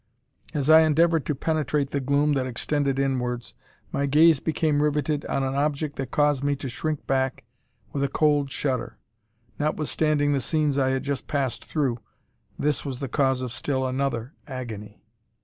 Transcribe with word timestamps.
As 0.51 0.67
I 0.67 0.79
endeavoured 0.81 1.27
to 1.27 1.35
penetrate 1.35 1.91
the 1.91 1.99
gloom 1.99 2.33
that 2.33 2.47
extended 2.47 2.97
inwards, 2.97 3.53
my 3.91 4.07
gaze 4.07 4.39
became 4.39 4.81
riveted 4.81 5.25
on 5.27 5.43
an 5.43 5.53
object 5.53 5.95
that 5.97 6.09
caused 6.09 6.43
me 6.43 6.55
to 6.55 6.67
shrink 6.69 7.05
back 7.05 7.43
with 7.93 8.03
a 8.03 8.07
cold 8.07 8.49
shudder. 8.49 8.97
Notwithstanding 9.59 10.33
the 10.33 10.41
scenes 10.41 10.79
I 10.79 10.89
had 10.89 11.03
just 11.03 11.27
passed 11.27 11.65
through, 11.65 11.99
this 12.57 12.83
was 12.83 12.97
the 12.97 13.07
cause 13.09 13.43
of 13.43 13.53
still 13.53 13.85
another 13.85 14.33
agony. 14.47 15.03